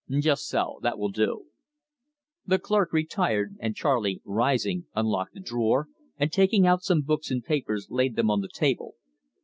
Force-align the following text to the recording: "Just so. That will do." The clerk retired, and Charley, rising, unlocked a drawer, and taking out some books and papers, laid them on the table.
"Just 0.19 0.47
so. 0.47 0.79
That 0.81 0.97
will 0.97 1.11
do." 1.11 1.45
The 2.47 2.57
clerk 2.57 2.91
retired, 2.91 3.55
and 3.59 3.75
Charley, 3.75 4.19
rising, 4.25 4.87
unlocked 4.95 5.35
a 5.35 5.39
drawer, 5.39 5.89
and 6.17 6.31
taking 6.31 6.65
out 6.65 6.81
some 6.81 7.03
books 7.03 7.29
and 7.29 7.43
papers, 7.43 7.85
laid 7.91 8.15
them 8.15 8.31
on 8.31 8.41
the 8.41 8.49
table. 8.51 8.95